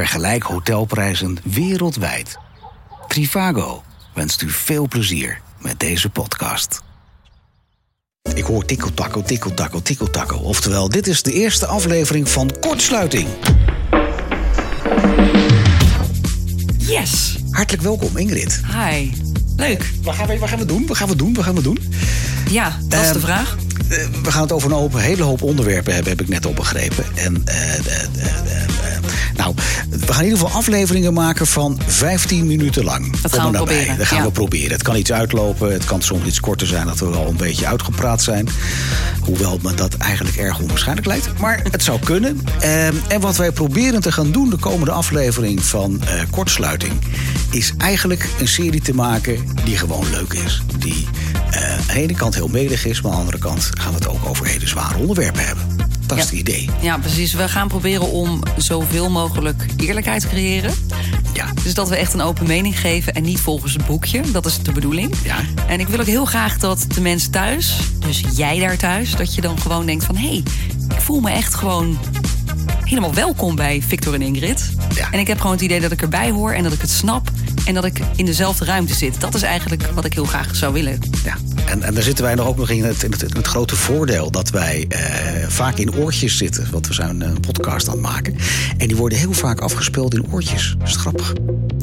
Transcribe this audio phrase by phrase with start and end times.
[0.00, 2.38] Vergelijk hotelprijzen wereldwijd.
[3.08, 3.82] Trivago
[4.14, 6.82] wenst u veel plezier met deze podcast.
[8.34, 10.38] Ik hoor tikkeltakkel, tikkeltakkel, tikkeltakkel.
[10.38, 13.28] Oftewel, dit is de eerste aflevering van Kortsluiting.
[16.78, 17.36] Yes!
[17.50, 18.60] Hartelijk welkom, Ingrid.
[18.66, 19.12] Hi.
[19.56, 19.90] Leuk.
[20.02, 20.86] Wat gaan we, wat gaan we doen?
[20.86, 21.34] Wat gaan we doen?
[21.34, 21.78] Wat gaan we doen?
[22.50, 23.56] Ja, dat is de Ehm, vraag.
[23.88, 26.52] Eh, we gaan het over een hoop, hele hoop onderwerpen hebben, heb ik net al
[26.52, 27.04] begrepen.
[27.14, 28.79] En, eh, eh,
[29.36, 29.54] nou,
[29.90, 33.20] we gaan in ieder geval afleveringen maken van 15 minuten lang.
[33.20, 33.74] Dat gaan we nabij.
[33.74, 34.24] proberen, Dat gaan ja.
[34.24, 34.70] we proberen.
[34.70, 37.66] Het kan iets uitlopen, het kan soms iets korter zijn dat we al een beetje
[37.66, 38.48] uitgepraat zijn.
[39.20, 41.38] Hoewel me dat eigenlijk erg onwaarschijnlijk lijkt.
[41.38, 42.40] Maar het zou kunnen.
[42.60, 46.92] Ehm, en wat wij proberen te gaan doen de komende aflevering van eh, Kortsluiting...
[47.50, 50.62] is eigenlijk een serie te maken die gewoon leuk is.
[50.78, 51.08] Die
[51.50, 53.98] eh, aan de ene kant heel medig is, maar aan de andere kant gaan we
[53.98, 55.79] het ook over hele zware onderwerpen hebben.
[56.18, 56.36] Is Ja.
[56.36, 56.68] idee.
[56.80, 57.32] Ja, precies.
[57.32, 60.72] We gaan proberen om zoveel mogelijk eerlijkheid te creëren.
[61.32, 61.46] Ja.
[61.62, 64.20] Dus dat we echt een open mening geven en niet volgens het boekje.
[64.32, 65.14] Dat is de bedoeling.
[65.24, 65.36] Ja.
[65.66, 69.34] En ik wil ook heel graag dat de mensen thuis, dus jij daar thuis, dat
[69.34, 70.42] je dan gewoon denkt van hé, hey,
[70.94, 71.98] ik voel me echt gewoon
[72.84, 74.70] helemaal welkom bij Victor en Ingrid.
[74.94, 75.10] Ja.
[75.10, 77.30] En ik heb gewoon het idee dat ik erbij hoor en dat ik het snap
[77.64, 79.20] en dat ik in dezelfde ruimte zit.
[79.20, 80.98] Dat is eigenlijk wat ik heel graag zou willen.
[81.24, 81.36] Ja,
[81.66, 83.76] en, en daar zitten wij nog ook nog in het, in het, in het grote
[83.76, 86.68] voordeel dat wij eh, vaak in oortjes zitten.
[86.70, 88.36] Want we zijn een podcast aan het maken.
[88.78, 90.74] En die worden heel vaak afgespeeld in oortjes.
[90.78, 91.32] Dat is grappig.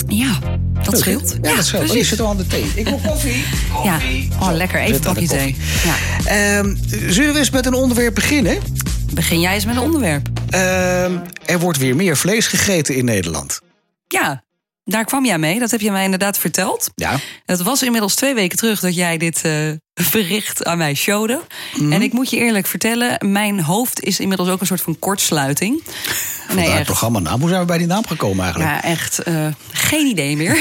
[0.07, 0.39] Ja,
[0.73, 1.37] dat Leuk, scheelt.
[1.41, 1.81] Ja, dat scheelt.
[1.81, 2.09] Oh, je precies.
[2.09, 2.71] zit al aan de thee.
[2.75, 3.43] Ik wil koffie.
[3.83, 4.29] Ja, Koffie.
[4.39, 4.79] oh lekker.
[4.79, 5.55] Even bakje thee.
[5.83, 5.95] Ja.
[6.57, 6.75] Ehm,
[7.09, 8.57] zullen we eens met een onderwerp beginnen?
[9.13, 10.29] Begin jij eens met een onderwerp.
[10.49, 13.59] Ehm, er wordt weer meer vlees gegeten in Nederland.
[14.07, 14.43] Ja,
[14.87, 15.59] daar kwam jij mee.
[15.59, 16.89] Dat heb je mij inderdaad verteld.
[16.95, 17.19] Ja.
[17.45, 19.71] Het was inmiddels twee weken terug dat jij dit eh,
[20.11, 21.41] bericht aan mij showde.
[21.75, 21.91] Mhm.
[21.91, 25.83] En ik moet je eerlijk vertellen, mijn hoofd is inmiddels ook een soort van kortsluiting.
[26.47, 26.85] Vandaar het echt.
[26.85, 27.39] programma naam.
[27.39, 28.73] Hoe zijn we bij die naam gekomen eigenlijk?
[28.73, 30.55] Ja, echt eh, geen idee meer.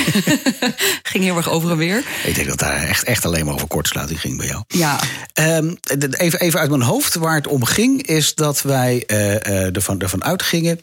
[1.02, 2.04] Ging heel erg over en weer.
[2.24, 4.62] Ik denk dat daar echt, echt alleen maar over kortsluiting ging bij jou.
[4.68, 4.98] Ja,
[5.32, 5.74] Ehm,
[6.10, 7.14] even, even uit mijn hoofd.
[7.14, 10.80] Waar het om ging, is dat wij eh, eh, ervan, ervan uitgingen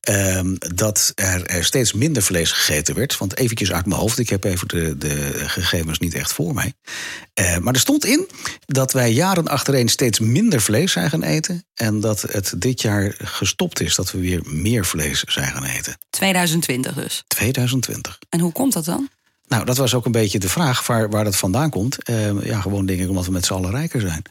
[0.00, 3.18] ehm, dat er, er steeds minder vlees gegeten werd.
[3.18, 6.72] Want eventjes uit mijn hoofd, ik heb even de, de gegevens niet echt voor mij.
[7.60, 8.28] Maar er stond in
[8.66, 11.64] dat wij jaren achtereen steeds minder vlees zijn gaan eten.
[11.74, 15.96] En dat het dit jaar gestopt is, dat we weer meer vlees zijn gaan eten.
[16.10, 17.24] 2020 dus.
[17.26, 18.18] 2020.
[18.28, 19.08] En hoe komt dat dan?
[19.48, 22.02] Nou, dat was ook een beetje de vraag waar, waar dat vandaan komt.
[22.02, 24.22] Eh, ja, gewoon denk ik omdat we met z'n allen rijker zijn.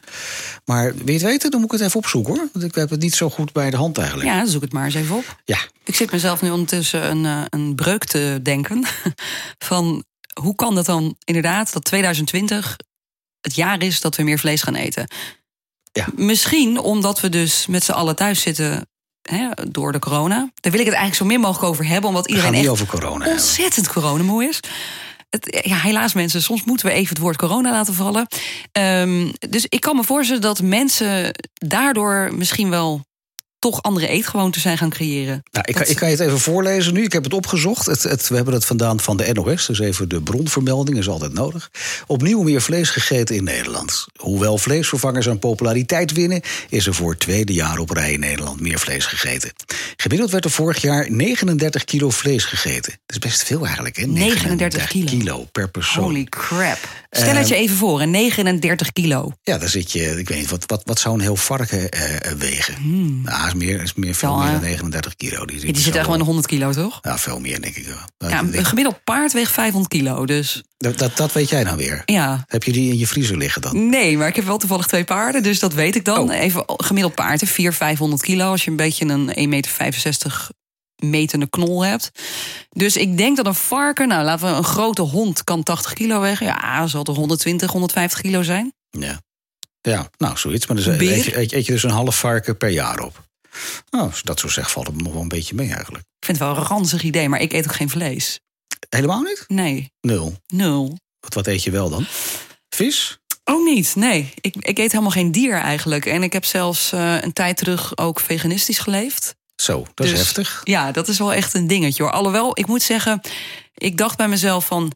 [0.64, 2.48] Maar wil je het weten, dan moet ik het even opzoeken hoor.
[2.52, 4.28] Want ik heb het niet zo goed bij de hand eigenlijk.
[4.28, 5.36] Ja, zoek het maar eens even op.
[5.44, 8.86] Ja, Ik zit mezelf nu ondertussen een, eh, een breuk te denken.
[9.70, 10.04] Van
[10.40, 12.76] hoe kan dat dan inderdaad dat 2020
[13.40, 15.08] het jaar is dat we meer vlees gaan eten?
[15.92, 16.06] Ja.
[16.14, 18.88] Misschien omdat we dus met z'n allen thuis zitten
[19.22, 20.50] hè, door de corona.
[20.54, 22.86] Daar wil ik het eigenlijk zo min mogelijk over hebben, omdat iedereen niet echt over
[22.86, 24.60] corona ontzettend coronamoe is.
[25.28, 28.26] Het, ja, helaas mensen, soms moeten we even het woord corona laten vallen.
[28.72, 33.04] Ehm, dus ik kan me voorstellen dat mensen daardoor misschien wel
[33.60, 35.42] toch andere eetgewoonten zijn gaan creëren.
[35.52, 37.02] Nou, ik, Dat- ik kan je het even voorlezen nu.
[37.04, 37.86] Ik heb het opgezocht.
[37.86, 39.66] Het, het, we hebben het vandaan van de NOS.
[39.66, 41.70] Dus even de bronvermelding is altijd nodig.
[42.06, 44.06] Opnieuw meer vlees gegeten in Nederland.
[44.16, 46.40] Hoewel vleesvervangers aan populariteit winnen...
[46.68, 49.52] is er voor het tweede jaar op rij in Nederland meer vlees gegeten.
[49.96, 52.92] Gemiddeld werd er vorig jaar 39 kilo vlees gegeten.
[53.06, 54.06] Dat is best veel eigenlijk, hè?
[54.06, 55.44] 39 kilo.
[55.52, 56.02] per persoon.
[56.04, 56.78] Holy crap.
[57.10, 59.32] Stel het je even voor, een 39 kilo.
[59.42, 62.32] Ja, dan zit je, ik weet niet, wat, wat, wat zou een heel varken eh,
[62.32, 62.74] wegen?
[63.22, 65.44] Nou, is meer, is meer veel meer eh, dan 39 kilo.
[65.44, 66.98] Die, die zit echt wel in de 100 kilo, toch?
[67.02, 67.96] Ja, veel meer, denk ik wel.
[68.18, 71.76] Nou, Ja, een gemiddeld paard weegt 500 kilo, dus dat, dat, dat weet jij dan
[71.76, 72.02] weer.
[72.06, 72.44] ja.
[72.46, 73.88] Heb je die in je vriezer liggen dan?
[73.88, 76.30] Nee, maar ik heb wel toevallig twee paarden, dus dat weet ik dan.
[76.30, 76.36] Oh.
[76.36, 78.50] Even gemiddeld paard, 400, 500 kilo.
[78.50, 80.48] Als je een beetje een 1,65 meter
[80.96, 82.10] metende knol hebt.
[82.70, 86.20] Dus ik denk dat een varken, nou laten we een grote hond kan 80 kilo
[86.20, 86.46] wegen.
[86.46, 88.72] Ja, zal er 120, 150 kilo zijn.
[88.90, 89.20] Ja.
[89.80, 90.66] Ja, nou, zoiets.
[90.66, 93.28] Maar dus eet je, eet, je- eet je dus een half varken per jaar op.
[93.90, 96.04] Nou, als dat zo zegt, valt het nog wel een beetje mee eigenlijk.
[96.18, 98.40] Ik vind het wel een ranzig idee, maar ik eet ook geen vlees.
[98.88, 99.44] Helemaal niet?
[99.46, 100.36] Nee, Nul.
[100.46, 100.98] nul.
[101.20, 102.06] Wat, wat eet je wel dan?
[102.68, 103.18] Vis?
[103.44, 104.32] Ook niet, nee.
[104.40, 106.06] Ik, ik eet helemaal geen dier eigenlijk.
[106.06, 109.34] En ik heb zelfs eh, een tijd terug ook veganistisch geleefd.
[109.56, 110.60] Zo, dat is Dus- heftig.
[110.64, 112.12] Ja, dat is wel echt een dingetje hoor.
[112.12, 113.20] Alhoewel, ik moet zeggen,
[113.74, 114.92] ik dacht bij mezelf van...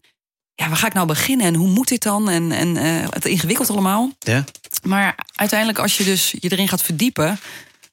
[0.54, 2.28] Ja, waar ga ik nou beginnen en hoe moet dit dan?
[2.28, 4.12] En, en eh, het ingewikkeld allemaal.
[4.18, 4.44] Ja?
[4.82, 7.38] Maar uiteindelijk, als je dus je erin gaat verdiepen,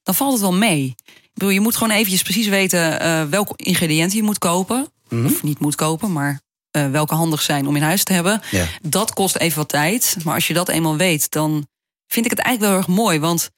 [0.03, 0.95] dan valt het wel mee.
[1.06, 4.88] Ik bedoel, je moet gewoon eventjes precies weten eh welke ingrediënten je moet kopen.
[5.25, 8.42] Of niet moet kopen, maar eh, welke handig zijn om in huis te hebben.
[8.51, 8.65] Ja.
[8.81, 10.15] Dat kost even wat tijd.
[10.24, 11.68] Maar als je dat eenmaal weet, dan
[12.07, 13.19] vind ik het eigenlijk wel erg mooi.
[13.19, 13.50] Want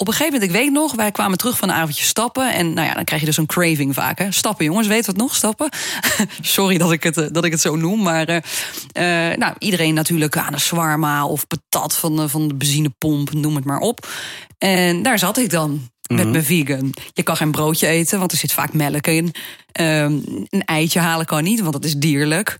[0.00, 2.52] op een gegeven moment, ik weet nog, wij kwamen terug van een avondje stappen.
[2.52, 4.18] En nou ja, dan krijg je dus een craving vaak.
[4.18, 4.32] Hè?
[4.32, 5.34] Stappen, jongens, weet wat nog?
[5.34, 5.68] Stappen.
[6.40, 8.02] Sorry dat ik, het, eh, dat ik het zo noem.
[8.02, 8.36] Maar uh,
[9.36, 13.64] nou, iedereen natuurlijk aan een zwarma of patat van de, van de benzinepomp, noem het
[13.64, 14.08] maar op.
[14.58, 16.30] En daar zat ik dan met mhm.
[16.30, 16.94] mijn vegan.
[17.12, 19.34] Je kan geen broodje eten, want er zit vaak melk in.
[19.80, 22.56] Um, een eitje halen kan niet, want dat is dierlijk.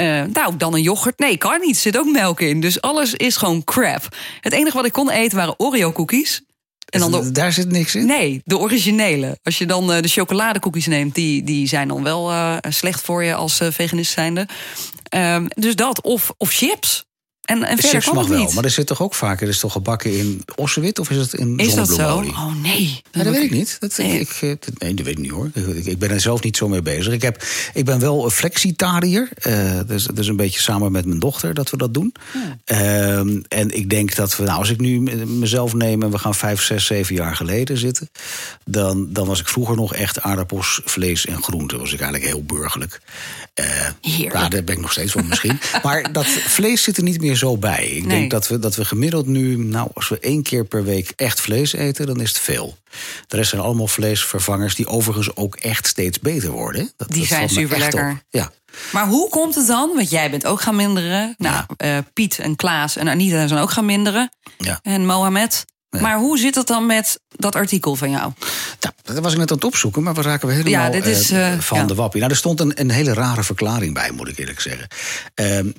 [0.00, 1.18] Uh, nou, dan een yoghurt.
[1.18, 1.74] Nee, kan niet.
[1.74, 2.60] Er zit ook melk in.
[2.60, 4.16] Dus alles is gewoon crap.
[4.40, 6.42] Het enige wat ik kon eten waren Oreo-cookies.
[6.90, 8.06] En dan de, daar zit niks in?
[8.06, 9.38] Nee, de originele.
[9.42, 13.24] Als je dan uh, de chocoladekoekjes neemt, die, die zijn dan wel uh, slecht voor
[13.24, 14.48] je als uh, veganist zijnde.
[15.16, 17.08] Um, dus dat, of, of chips.
[17.50, 19.72] En, en verder Chips mag wel, maar er zit toch ook vaker, er is toch
[19.72, 22.16] gebakken in ossewit of is het in Is dat zo?
[22.18, 23.02] Oh nee.
[23.10, 23.76] dat weet ik niet.
[23.80, 24.20] Dat, nee.
[24.20, 25.50] Ik, eh, nee, dat weet ik niet hoor.
[25.54, 27.12] Ik, ik, ben er zelf niet zo mee bezig.
[27.12, 27.44] Ik, heb,
[27.74, 29.28] ik ben wel een flexitariër.
[29.46, 32.14] Uh, dus, dus een beetje samen met mijn dochter dat we dat doen.
[32.66, 33.18] Uh,
[33.48, 36.62] en ik denk dat we, nou, als ik nu mezelf neem en we gaan vijf,
[36.62, 38.10] zes, zeven jaar geleden zitten,
[38.64, 41.78] dan, dan was ik vroeger nog echt aardappels, vlees en groenten.
[41.78, 43.00] Was ik eigenlijk heel burgerlijk.
[43.54, 44.32] Uh.
[44.32, 45.60] Nou, daar ben ik nog steeds van misschien.
[45.82, 47.86] maar dat vlees zit er niet meer zo bij.
[47.86, 51.12] Ik denk dat we, dat we gemiddeld nu, nou, als we één keer per week
[51.16, 52.76] echt vlees eten, dan is het veel.
[53.26, 56.92] De rest zijn allemaal vleesvervangers die overigens ook echt steeds beter worden.
[56.96, 58.22] Dat, die zijn super lekker.
[58.30, 58.50] Ja.
[58.92, 59.90] Maar hoe komt het dan?
[59.94, 61.34] Want jij bent ook gaan minderen.
[61.38, 64.30] Nou, uh, Piet en Klaas en Anita zijn ook gaan minderen.
[64.58, 64.78] Ja.
[64.82, 65.64] En Mohamed.
[65.90, 68.32] Maar hoe zit het dan met dat artikel van jou?
[68.80, 71.06] Nou, dat was ik net aan het opzoeken, maar we raken we helemaal ja, dit
[71.06, 71.84] is, uh, van ja.
[71.84, 72.20] de wappie.
[72.20, 74.86] Nou, er stond een, een hele rare verklaring bij, moet ik eerlijk zeggen.
[75.34, 75.72] Uh,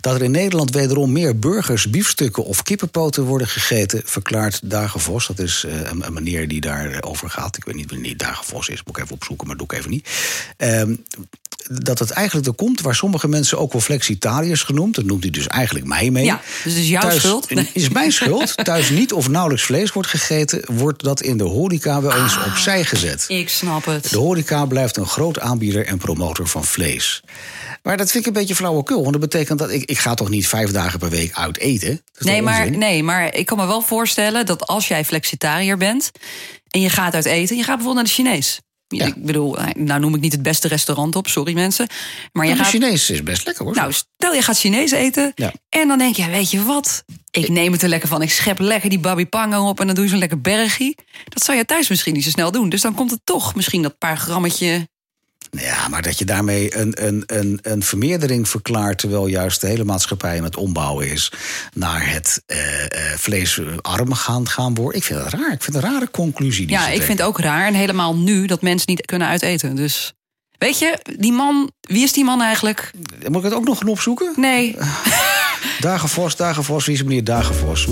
[0.00, 5.26] dat er in Nederland wederom meer burgers, biefstukken of kippenpoten worden gegeten, verklaart Dagenvos.
[5.26, 7.56] Dat is uh, een, een meneer die daarover gaat.
[7.56, 10.08] Ik weet niet wanneer Dagenvos is, moet ik even opzoeken, maar doe ik even niet.
[10.58, 10.82] Uh,
[11.68, 14.94] dat het eigenlijk er komt waar sommige mensen ook wel flexitariërs genoemd.
[14.94, 16.24] Dat noemt hij dus eigenlijk mij mee.
[16.24, 17.48] Ja, dus is jouw Thuis, schuld.
[17.72, 18.54] Is mijn schuld.
[18.64, 22.46] Thuis niet of nauwelijks vlees wordt gegeten, wordt dat in de horeca wel eens Ah,
[22.46, 23.24] opzij gezet.
[23.28, 24.10] Ik snap het.
[24.10, 27.22] De horeca blijft een groot aanbieder en promotor van vlees.
[27.82, 29.00] Maar dat vind ik een beetje flauwekul.
[29.00, 32.02] Want dat betekent dat ik, ik ga toch niet vijf dagen per week uit eten?
[32.18, 36.10] Nee maar, nee, maar ik kan me wel voorstellen dat als jij flexitariër bent
[36.70, 38.60] en je gaat uit eten, je gaat bijvoorbeeld naar de Chinees.
[38.88, 39.06] Ja.
[39.06, 41.86] Ik bedoel, nou noem ik niet het beste restaurant op, sorry mensen.
[42.32, 42.72] Maar je Maar de gaat.
[42.82, 43.74] Chinees is best lekker hoor.
[43.74, 45.32] Nou, stel je gaat Chinees eten.
[45.34, 45.52] Ja.
[45.68, 47.04] En dan denk je, weet je wat?
[47.30, 48.22] Ik neem het er lekker van.
[48.22, 50.94] Ik schep lekker die babi pango op en dan doe je zo'n lekker bergie.
[51.28, 52.68] Dat zou je thuis misschien niet zo snel doen.
[52.68, 54.88] Dus dan komt het toch misschien dat paar grammetje.
[55.50, 58.98] Ja, maar dat je daarmee een, een, een, een vermeerdering verklaart...
[58.98, 61.32] terwijl juist de hele maatschappij het ombouwen is...
[61.74, 62.58] naar het eh
[63.16, 65.00] vleesarm gaan, gaan worden.
[65.00, 65.52] Ik vind dat raar.
[65.52, 66.66] Ik vind het een rare conclusie.
[66.66, 67.66] Die Ja, ik vind het ook raar.
[67.66, 69.76] En helemaal nu dat mensen niet kunnen uiteten.
[69.76, 70.12] Dus
[70.58, 72.90] weet je, die man, wie is die man eigenlijk?
[73.26, 74.32] Moet ik het ook nog gaan opzoeken?
[74.36, 74.76] Nee,
[75.80, 77.88] Dagenvos, Dagenvos, wie is meneer Dagenvos?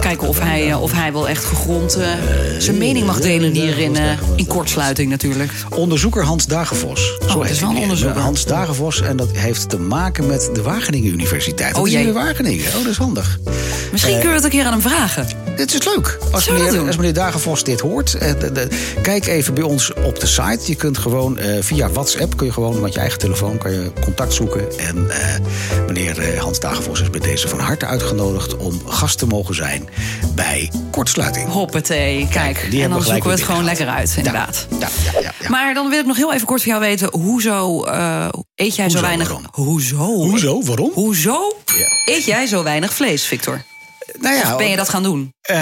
[0.00, 2.06] Kijken of hij, eh, of hij wel echt gegrond eh,
[2.58, 5.52] zijn mening mag delen hier in, eh, in kortsluiting natuurlijk.
[5.68, 7.00] Onderzoeker Hans Dagenvos.
[7.06, 8.20] Zo Oh, het heet is wel een onderzoeker.
[8.20, 9.00] Hans Dagenvos.
[9.00, 11.74] En dat heeft te maken met de Wageningen Universiteit.
[11.74, 12.66] Dat Oh, is in Wageningen.
[12.66, 13.38] Oh, dat is handig.
[13.92, 15.26] Misschien kunnen we het een keer aan hem vragen.
[15.56, 16.18] Dit is leuk.
[16.30, 18.68] Als meneer, als meneer Dagenvos dit hoort, eh, de- de-
[19.02, 20.58] kijk even bij ons op de site.
[20.64, 23.92] Je kunt gewoon eh, via WhatsApp, kun je gewoon met je eigen telefoon kan je
[24.00, 24.78] contact zoeken.
[24.78, 25.34] En eh,
[25.86, 29.88] meneer Hans Dagenvos is bij deze van harte uitgenodigd om gast te mogen zijn
[30.34, 31.48] bij Kortsluiting.
[31.48, 32.66] Hoppatee, kijk.
[32.70, 34.66] die en dan zoeken we het gewoon lekker uit, inderdaad.
[34.80, 35.48] Ja, ja, ja, ja.
[35.48, 37.08] Maar dan wil ik nog heel even kort van jou weten.
[37.12, 37.84] Hoezo
[38.54, 39.28] eet jij zo weinig...
[39.28, 39.46] waarom?
[39.52, 39.96] Hoezo?
[39.96, 40.62] Hoezo?
[40.62, 40.90] Waarom?
[40.94, 41.56] Hoezo
[42.04, 43.62] eet jij zo weinig vlees, Victor?
[44.20, 45.34] Nou ja, Of ben je dat gaan doen?
[45.40, 45.56] Eh,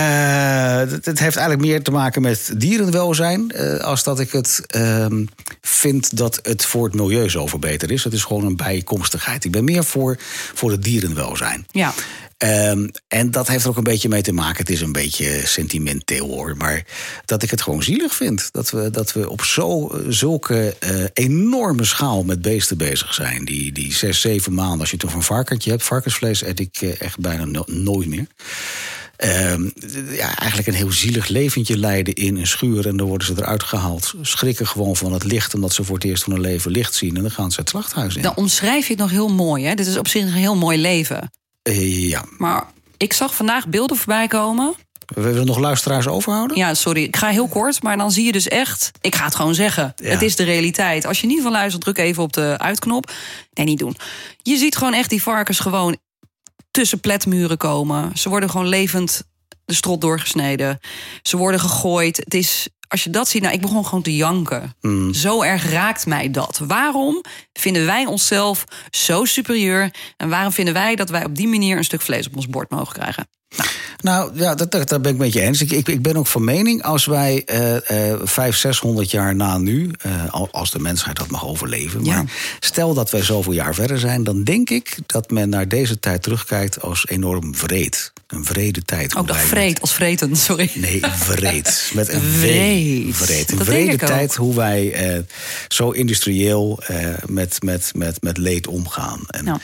[0.88, 3.50] het, het heeft eigenlijk meer te maken met dierenwelzijn.
[3.50, 5.24] eh, als dat ik het ehm,
[5.60, 8.04] vind dat het voor het milieu zo beter is.
[8.04, 9.44] Het is gewoon een bijkomstigheid.
[9.44, 10.16] Ik ben meer voor,
[10.54, 11.66] voor het dierenwelzijn.
[11.70, 11.92] Ja.
[12.36, 14.56] Ehm, en dat heeft er ook een beetje mee te maken.
[14.56, 16.56] Het is een beetje sentimenteel hoor.
[16.56, 16.84] Maar
[17.24, 18.48] dat ik het gewoon zielig vind.
[18.52, 23.44] Dat we, dat we op zo, zulke eh, enorme schaal met beesten bezig zijn.
[23.44, 24.80] Die, die zes, zeven maanden.
[24.80, 25.82] Als je toch een varkentje hebt.
[25.82, 28.26] Varkensvlees eet ik eh, echt bijna no- nooit meer.
[29.20, 29.68] Ehm,
[30.10, 32.86] ja, eigenlijk een heel zielig leventje leiden in een schuur.
[32.86, 34.14] En dan worden ze eruit gehaald.
[34.22, 35.54] Schrikken gewoon van het licht.
[35.54, 37.16] Omdat ze voor het eerst van hun leven licht zien.
[37.16, 38.22] En dan gaan ze het slachthuis in.
[38.22, 39.64] Dan omschrijf je het nog heel mooi.
[39.64, 39.74] Hè?
[39.74, 41.32] Dit is op zich een heel mooi leven.
[41.62, 42.24] Eh, ja.
[42.38, 44.74] Maar ik zag vandaag beelden voorbij komen.
[45.06, 46.56] We willen nog luisteraars overhouden?
[46.56, 47.82] Ja, sorry, ik ga heel kort.
[47.82, 48.90] Maar dan zie je dus echt...
[49.00, 49.92] Ik ga het gewoon zeggen.
[49.96, 50.10] Ja.
[50.10, 51.06] Het is de realiteit.
[51.06, 53.12] Als je niet van luistert, druk even op de uitknop.
[53.52, 53.96] Nee, niet doen.
[54.42, 55.96] Je ziet gewoon echt die varkens gewoon
[56.70, 58.18] tussen pletmuren komen.
[58.18, 59.22] Ze worden gewoon levend
[59.64, 60.78] de strot doorgesneden.
[61.22, 62.16] Ze worden gegooid.
[62.16, 62.68] Het is...
[62.88, 64.74] Als je dat ziet, nou, ik begon gewoon te janken.
[64.80, 65.14] Hmm.
[65.14, 66.58] Zo erg raakt mij dat.
[66.66, 67.22] Waarom
[67.52, 69.90] vinden wij onszelf zo superieur?
[70.16, 72.70] En waarom vinden wij dat wij op die manier een stuk vlees op ons bord
[72.70, 73.28] mogen krijgen?
[74.02, 75.60] Nou ja, dat, dat, dat ben ik met je eens.
[75.60, 77.76] Ik, ik, ik ben ook van mening, als wij eh
[78.12, 82.14] eh 500, 600 jaar na nu, eh, al- als de mensheid dat mag overleven, Ja.
[82.16, 85.98] maar stel dat wij zoveel jaar verder zijn, dan denk ik dat men naar deze
[86.00, 88.12] tijd terugkijkt als enorm vreed.
[88.30, 89.16] Een vrede tijd.
[89.16, 90.70] Ook dat vreed als vreten, sorry.
[90.74, 91.90] Nee, vreed.
[91.94, 93.16] Met een Vreed.
[93.16, 93.50] Vreed.
[93.50, 95.22] Een Dat vrede tijd hoe wij eh,
[95.68, 99.20] zo industrieel eh, met, met, met, met leed omgaan.
[99.26, 99.60] En Ja.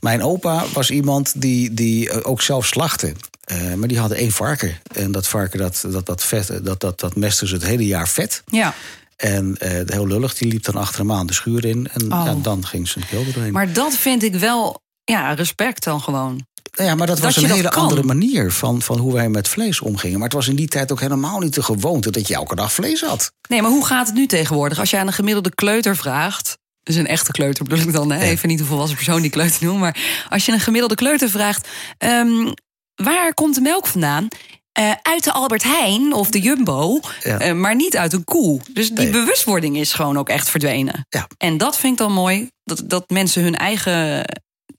[0.00, 3.12] Mijn opa was iemand die, die eh, ook zelf slachtte.
[3.44, 4.78] Eh, maar die hadden één varken.
[4.94, 8.08] En dat varken, dat, dat, dat, vet, dat, dat, dat mestte ze het hele jaar
[8.08, 8.42] vet.
[8.46, 8.74] Ja.
[9.16, 11.88] En eh, heel lullig, die liep dan achter hem aan de schuur in.
[11.92, 12.22] En Oh.
[12.26, 13.52] ja, dan ging zijn keel doorheen.
[13.52, 16.46] Maar dat vind ik wel, ja, respect dan gewoon.
[16.72, 19.80] Ja, maar dat, Dat was een hele andere manier van, van hoe wij met vlees
[19.80, 20.18] omgingen.
[20.18, 22.72] Maar het was in die tijd ook helemaal niet de gewoonte dat je elke dag
[22.72, 23.32] vlees had.
[23.48, 24.78] Nee, maar hoe gaat het nu tegenwoordig?
[24.78, 26.58] Als je aan een gemiddelde kleuter vraagt.
[26.82, 28.20] Dus een echte kleuter bedoel ik dan, hè?
[28.22, 29.80] even niet een volwassen persoon die kleuter noemt.
[29.80, 29.96] Maar
[30.28, 31.68] als je een gemiddelde kleuter vraagt.
[31.98, 32.52] ehm,
[32.94, 34.28] waar komt de melk vandaan?
[34.72, 37.38] Eh, uit de Albert Heijn of de Jumbo, Ja.
[37.38, 38.60] eh, maar niet uit een koe.
[38.72, 39.10] Dus die Nee.
[39.10, 41.06] bewustwording is gewoon ook echt verdwenen.
[41.08, 41.26] Ja.
[41.36, 44.24] En dat vind ik dan mooi, dat, dat mensen hun eigen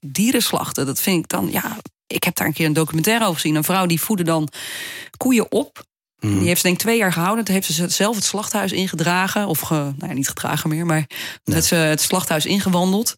[0.00, 0.86] dieren slachten.
[0.86, 1.76] Dat vind ik dan, ja,
[2.06, 3.54] ik heb daar een keer een documentaire over gezien.
[3.54, 4.48] Een vrouw die voedde dan
[5.16, 5.82] koeien op.
[6.18, 6.38] Hmm.
[6.38, 7.44] Die heeft ze denk ik twee jaar gehouden.
[7.44, 9.46] Toen heeft ze zelf het slachthuis ingedragen.
[9.46, 11.06] Of ge, nou ja, niet gedragen meer, maar
[11.44, 13.16] dat ze het slachthuis ingewandeld.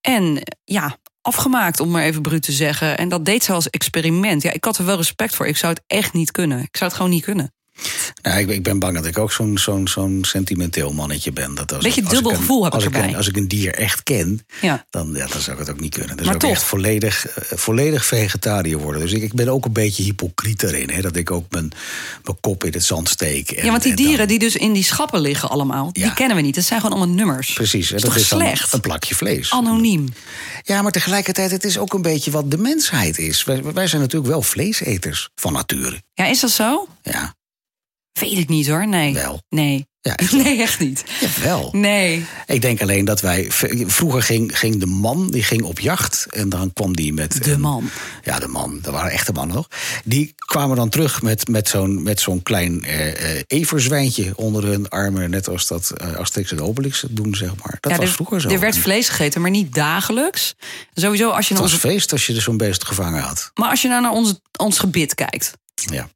[0.00, 2.98] En ja, afgemaakt, om maar even bruut te zeggen.
[2.98, 4.42] En dat deed ze als experiment.
[4.42, 5.46] Ja, ik had er wel respect voor.
[5.46, 6.58] Ik zou het echt niet kunnen.
[6.58, 7.52] Ik zou het gewoon niet kunnen.
[8.22, 11.54] Nou, ik, ik ben bang dat ik ook zo'n zo'n zo'n sentimenteel mannetje ben.
[11.54, 13.08] Dat als Beetje als dubbel ik een- gevoel heb als ik, erbij.
[13.08, 14.86] een, als ik een dier echt ken, Ja.
[14.90, 16.16] dan, ja, dan zou ik het ook niet kunnen.
[16.16, 16.50] Dan Maar zou ik toch.
[16.50, 19.00] echt volledig, eh, volledig vegetariër worden.
[19.02, 20.90] Dus ik, ik ben ook een beetje hypocriet erin.
[20.90, 21.68] Hè, dat ik ook mijn,
[22.24, 23.50] mijn kop in het zand steek.
[23.50, 26.04] En, ja, want die dan- dieren die dus in die schappen liggen allemaal, Ja.
[26.04, 26.54] die kennen we niet.
[26.54, 27.52] Dat zijn gewoon allemaal nummers.
[27.52, 28.72] Precies, hè, dat toch is slecht?
[28.72, 29.50] een plakje vlees.
[29.50, 30.08] Anoniem.
[30.62, 33.44] Ja, maar tegelijkertijd, het is ook een beetje wat de mensheid is.
[33.44, 36.02] Wij, wij zijn natuurlijk wel vleeseters van nature.
[36.14, 36.88] Ja, is dat zo?
[37.02, 37.34] Ja,
[38.20, 38.88] Weet ik niet hoor.
[38.88, 39.14] Nee.
[39.14, 39.42] Wel.
[39.48, 39.86] Nee.
[40.00, 41.04] Ja, echt nee, echt niet.
[41.20, 41.68] jawel.
[41.72, 42.26] Nee.
[42.46, 43.46] Ik denk alleen dat wij.
[43.86, 46.26] Vroeger ging, ging de man die ging op jacht.
[46.30, 47.44] En dan kwam die met.
[47.44, 47.90] De een- man.
[48.22, 48.78] Ja, de man.
[48.82, 49.68] Dat waren echte mannen nog.
[50.04, 54.88] Die kwamen dan terug met, met zo'n met zo'n klein eh, eh, everzwijntje onder hun
[54.88, 55.30] armen.
[55.30, 57.76] Net als dat eh, Asterix en Obelix doen, zeg maar.
[57.80, 58.48] Dat ja, was er, vroeger zo.
[58.48, 60.54] Er werd vlees gegeten, maar niet dagelijks.
[60.94, 63.50] Sowieso als je het naar was onze, feest als je er zo'n beest gevangen had.
[63.54, 65.52] maar als je nou naar ons, ons gebit kijkt.
[65.74, 66.08] Ja.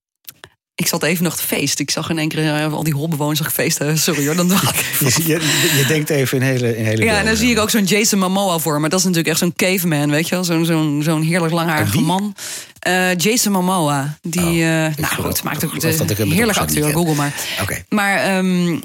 [0.79, 1.79] Ik zat even nog te feest.
[1.79, 3.99] Ik zag in één keer eh, al die holbewoners zag ik feesten.
[3.99, 4.85] Sorry hoor, dan dacht ik.
[5.17, 7.71] Je, je, je denkt even in hele, in hele Ja, en dan zie ik ook
[7.71, 8.89] zo'n Jason Momoa voor me.
[8.89, 10.45] Dat is natuurlijk echt zo'n caveman, weet je wel?
[10.45, 12.35] Zo'n zo'n zo'n heerlijk langharige man.
[12.79, 14.19] Eh, Jason Momoa.
[14.23, 16.93] Die, Oh, eh, nou goed, maakt ook een heerlijk acteur.
[16.93, 17.35] Google maar.
[17.63, 17.85] Oké.
[17.89, 18.79] Maar ehm,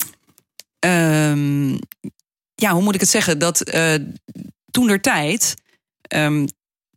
[0.80, 1.70] ehm,
[2.56, 3.40] ja, hoe moet ik het zeggen?
[3.40, 3.94] Dat eh,
[4.72, 5.54] toen der tijd.
[6.02, 6.46] ehm,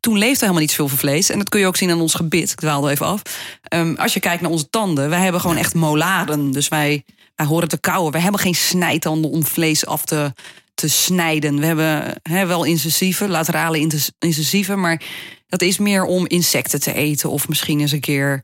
[0.06, 1.30] toen leefde helemaal niet zoveel vlees.
[1.30, 2.50] En dat kun je ook zien aan ons gebit.
[2.50, 3.22] Ik dwaalde even af.
[3.62, 5.08] Ehm, als je kijkt naar onze tanden.
[5.08, 6.50] Wij hebben gewoon echt molaren.
[6.50, 8.12] Dus wij, wij horen te kauwen.
[8.12, 10.32] We hebben geen snijtanden om vlees af te,
[10.74, 11.58] te snijden.
[11.58, 14.76] We hebben hè, wel incisieve, laterale incisieve.
[14.76, 15.02] Maar
[15.48, 17.30] dat is meer om insecten te eten.
[17.30, 18.42] Of misschien eens een keer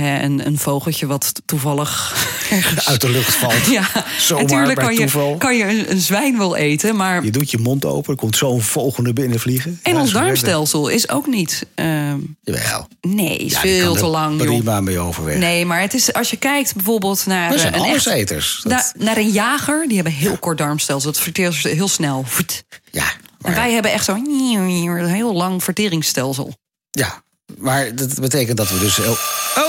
[0.00, 2.14] hè, een, een vogeltje wat toevallig
[2.50, 2.86] ergens...
[2.90, 3.64] Uit de lucht valt.
[3.66, 7.58] Ja, Zomaar natuurlijk kan je, kan je een, zwijn wel eten, maar Je doet je
[7.58, 9.80] mond open, er komt zo'n vogel naar binnen vliegen.
[9.82, 11.66] en Ja, ons darmstelsel is ook niet.
[11.74, 12.88] ehm, Jawel.
[13.00, 14.36] nee, is Ja, die veel te lang.
[14.36, 15.36] Prima mee overweg.
[15.38, 18.60] Nee, maar het is als je kijkt bijvoorbeeld naar We eh, zijn een echt, alleseters.
[18.62, 21.12] Dat- naar, naar een jager, die hebben heel kort darmstelsel.
[21.12, 22.22] Dat verteert heel snel.
[22.26, 22.64] Voet.
[22.90, 23.06] Ja,
[23.42, 26.54] En wij hebben echt zo'n een heel lang verteringsstelsel.
[26.90, 27.22] ja,
[27.58, 28.96] maar dat betekent dat we dus...
[28.96, 29.16] heel-
[29.56, 29.63] Oh,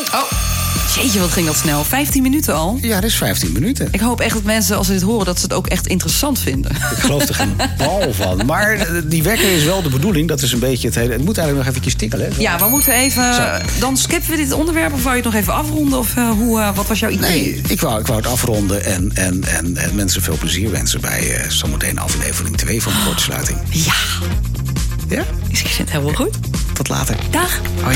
[0.95, 1.83] jeetje, wat ging dat snel?
[1.83, 2.77] 15 minuten al.
[2.81, 3.87] ja, dat is 15 minuten.
[3.91, 6.39] Ik hoop echt dat mensen, als ze dit horen, dat ze het ook echt interessant
[6.39, 6.71] vinden.
[6.71, 8.45] Ik geloof er geen bal van.
[8.45, 10.27] Maar eh, die wekker is wel de bedoeling.
[10.27, 11.13] Dat is een beetje het hele...
[11.13, 12.29] Het moet eigenlijk nog eventjes tikkelen.
[12.31, 12.41] hè?
[12.41, 13.33] Ja, we moeten even.
[13.33, 13.43] Zo.
[13.79, 15.99] Dan skippen we dit onderwerp of wou je het nog even afronden?
[15.99, 17.29] Of eh, hoe, eh, wat was jouw idee?
[17.29, 21.01] Nee, ik wou, ik wou het afronden en, en, en, en mensen veel plezier wensen...
[21.01, 23.57] bij eh, zometeen aflevering 2 van de kortsluiting.
[23.69, 23.93] Ja,
[25.09, 25.23] Ja?
[25.49, 26.35] ik vind het helemaal goed.
[26.73, 27.15] Tot later.
[27.31, 27.59] Dag.
[27.81, 27.95] Hoi.